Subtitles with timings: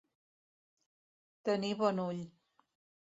[1.49, 2.25] Tenir bon ull.